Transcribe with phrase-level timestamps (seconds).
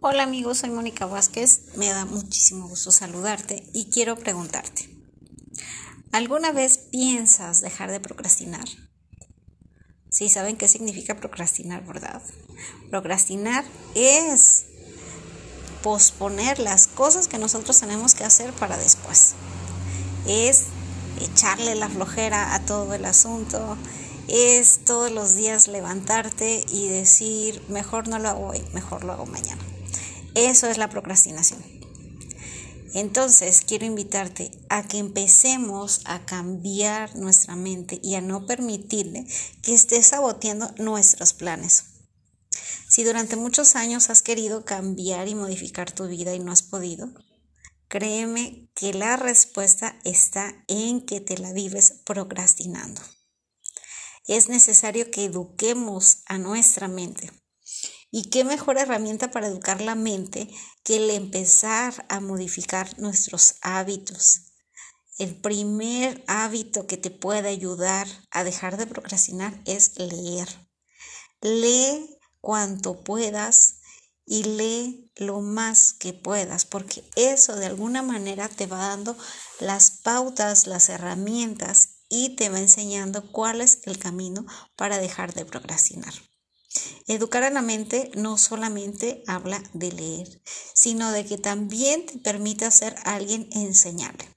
[0.00, 4.88] Hola amigos, soy Mónica Vázquez, me da muchísimo gusto saludarte y quiero preguntarte,
[6.12, 8.64] ¿alguna vez piensas dejar de procrastinar?
[10.08, 12.22] Sí, saben qué significa procrastinar, ¿verdad?
[12.90, 13.64] Procrastinar
[13.96, 14.66] es
[15.82, 19.34] posponer las cosas que nosotros tenemos que hacer para después.
[20.28, 20.66] Es
[21.20, 23.76] echarle la flojera a todo el asunto,
[24.28, 29.26] es todos los días levantarte y decir, mejor no lo hago hoy, mejor lo hago
[29.26, 29.60] mañana.
[30.38, 31.60] Eso es la procrastinación.
[32.94, 39.26] Entonces, quiero invitarte a que empecemos a cambiar nuestra mente y a no permitirle
[39.64, 41.86] que esté saboteando nuestros planes.
[42.88, 47.12] Si durante muchos años has querido cambiar y modificar tu vida y no has podido,
[47.88, 53.02] créeme que la respuesta está en que te la vives procrastinando.
[54.28, 57.28] Es necesario que eduquemos a nuestra mente
[58.10, 60.48] y qué mejor herramienta para educar la mente
[60.82, 64.48] que el empezar a modificar nuestros hábitos.
[65.18, 70.48] El primer hábito que te puede ayudar a dejar de procrastinar es leer.
[71.40, 73.80] Lee cuanto puedas
[74.24, 79.16] y lee lo más que puedas, porque eso de alguna manera te va dando
[79.58, 85.44] las pautas, las herramientas y te va enseñando cuál es el camino para dejar de
[85.44, 86.14] procrastinar.
[87.08, 90.42] Educar a la mente no solamente habla de leer,
[90.74, 94.28] sino de que también te permite ser alguien enseñable.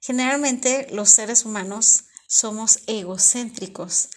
[0.00, 4.08] Generalmente los seres humanos somos egocéntricos,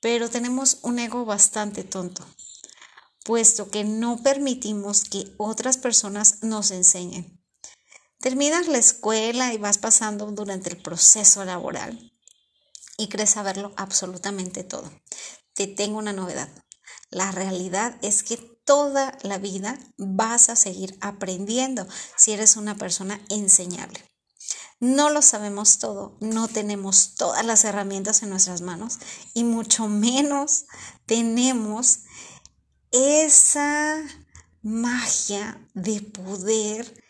[0.00, 2.24] pero tenemos un ego bastante tonto,
[3.26, 7.44] puesto que no permitimos que otras personas nos enseñen.
[8.20, 12.14] Terminas la escuela y vas pasando durante el proceso laboral
[12.96, 14.90] y crees saberlo absolutamente todo.
[15.54, 16.48] Te tengo una novedad.
[17.10, 23.20] La realidad es que toda la vida vas a seguir aprendiendo si eres una persona
[23.28, 24.04] enseñable.
[24.80, 28.98] No lo sabemos todo, no tenemos todas las herramientas en nuestras manos
[29.32, 30.64] y mucho menos
[31.06, 32.00] tenemos
[32.90, 34.02] esa
[34.62, 37.00] magia de poder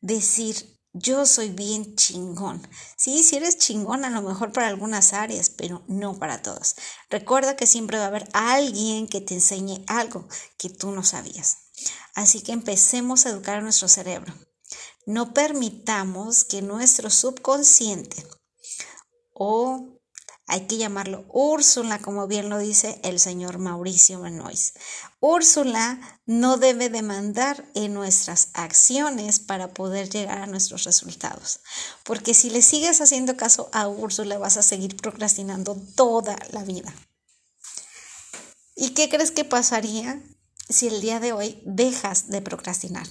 [0.00, 2.66] decir, yo soy bien chingón.
[2.96, 6.76] Sí, si eres chingón a lo mejor para algunas áreas, pero no para todas.
[7.08, 11.58] Recuerda que siempre va a haber alguien que te enseñe algo que tú no sabías.
[12.14, 14.34] Así que empecemos a educar a nuestro cerebro.
[15.06, 18.26] No permitamos que nuestro subconsciente
[19.32, 19.99] o
[20.50, 24.76] hay que llamarlo Úrsula, como bien lo dice el señor Mauricio Benoist.
[25.20, 31.60] Úrsula no debe demandar en nuestras acciones para poder llegar a nuestros resultados,
[32.02, 36.92] porque si le sigues haciendo caso a Úrsula vas a seguir procrastinando toda la vida.
[38.74, 40.20] ¿Y qué crees que pasaría
[40.68, 43.06] si el día de hoy dejas de procrastinar?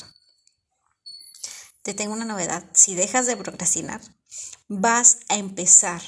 [1.83, 4.01] Te tengo una novedad, si dejas de procrastinar,
[4.67, 6.01] vas a empezar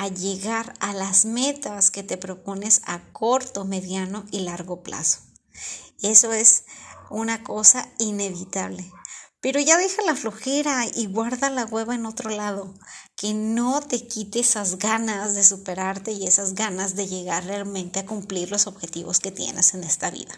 [0.00, 5.18] a llegar a las metas que te propones a corto, mediano y largo plazo.
[6.00, 6.64] Eso es
[7.10, 8.90] una cosa inevitable.
[9.42, 12.74] Pero ya deja la flojera y guarda la hueva en otro lado,
[13.14, 18.06] que no te quite esas ganas de superarte y esas ganas de llegar realmente a
[18.06, 20.32] cumplir los objetivos que tienes en esta vida.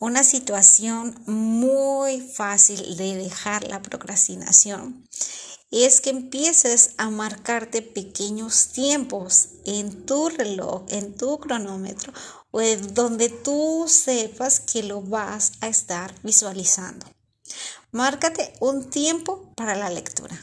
[0.00, 5.08] Una situación muy fácil de dejar la procrastinación
[5.82, 12.12] es que empieces a marcarte pequeños tiempos en tu reloj, en tu cronómetro,
[12.52, 12.60] o
[12.92, 17.04] donde tú sepas que lo vas a estar visualizando.
[17.90, 20.40] Márcate un tiempo para la lectura,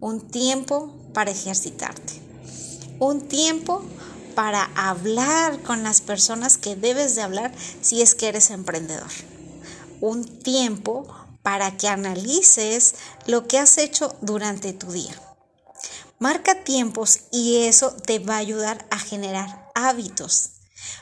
[0.00, 2.14] un tiempo para ejercitarte,
[2.98, 3.84] un tiempo
[4.34, 9.10] para hablar con las personas que debes de hablar si es que eres emprendedor,
[10.00, 11.06] un tiempo
[11.48, 15.18] para que analices lo que has hecho durante tu día.
[16.18, 20.50] Marca tiempos y eso te va a ayudar a generar hábitos.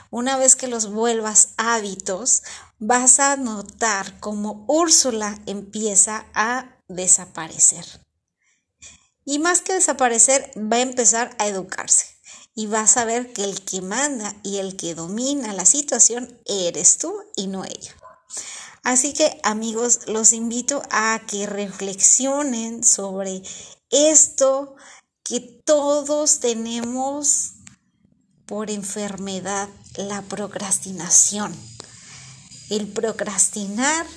[0.09, 2.43] Una vez que los vuelvas hábitos,
[2.79, 7.85] vas a notar cómo Úrsula empieza a desaparecer.
[9.25, 12.05] Y más que desaparecer, va a empezar a educarse.
[12.55, 16.99] Y vas a ver que el que manda y el que domina la situación eres
[16.99, 17.93] tú y no ella.
[18.87, 23.43] Así que amigos, los invito a que reflexionen sobre
[23.89, 24.77] esto
[25.23, 27.55] que todos tenemos
[28.45, 29.67] por enfermedad,
[29.97, 31.53] la procrastinación.
[32.69, 34.07] El procrastinar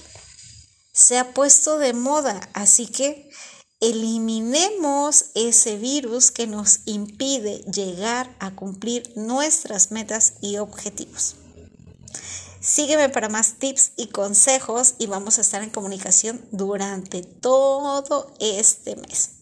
[0.92, 3.28] se ha puesto de moda, así que
[3.80, 11.34] eliminemos ese virus que nos impide llegar a cumplir nuestras metas y objetivos.
[12.60, 18.96] Sígueme para más tips y consejos y vamos a estar en comunicación durante todo este
[18.96, 19.39] mes.